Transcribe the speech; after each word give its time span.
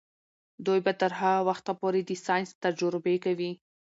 دوی 0.65 0.79
به 0.85 0.93
تر 1.01 1.11
هغه 1.19 1.41
وخته 1.49 1.71
پورې 1.79 2.01
د 2.03 2.11
ساینس 2.25 2.49
تجربې 2.63 3.15
کوي. 3.25 3.51